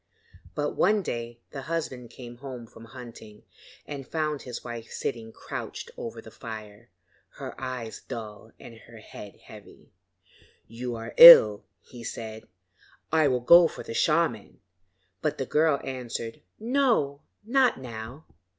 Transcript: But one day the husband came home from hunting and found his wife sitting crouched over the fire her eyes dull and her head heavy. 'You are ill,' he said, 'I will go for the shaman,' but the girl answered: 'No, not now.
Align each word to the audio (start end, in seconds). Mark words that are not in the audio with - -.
But 0.55 0.71
one 0.71 1.03
day 1.03 1.41
the 1.51 1.61
husband 1.61 2.09
came 2.09 2.37
home 2.37 2.65
from 2.65 2.85
hunting 2.85 3.43
and 3.85 4.07
found 4.07 4.41
his 4.41 4.63
wife 4.63 4.91
sitting 4.91 5.31
crouched 5.31 5.91
over 5.95 6.19
the 6.23 6.31
fire 6.31 6.89
her 7.35 7.53
eyes 7.61 8.01
dull 8.07 8.51
and 8.59 8.75
her 8.87 8.97
head 8.97 9.35
heavy. 9.43 9.91
'You 10.67 10.95
are 10.95 11.13
ill,' 11.17 11.65
he 11.81 12.03
said, 12.03 12.47
'I 13.11 13.27
will 13.27 13.39
go 13.41 13.67
for 13.67 13.83
the 13.83 13.93
shaman,' 13.93 14.59
but 15.21 15.37
the 15.37 15.45
girl 15.45 15.79
answered: 15.83 16.41
'No, 16.59 17.21
not 17.45 17.79
now. 17.79 18.25